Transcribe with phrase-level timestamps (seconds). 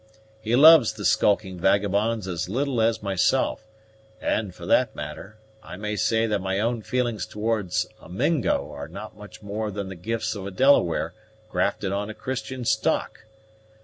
[0.41, 3.67] He loves the skulking vagabonds as little as myself;
[4.19, 8.87] and, for that matter, I may say that my own feelings towards a Mingo are
[8.87, 11.13] not much more than the gifts of a Delaware
[11.51, 13.25] grafted on a Christian stock.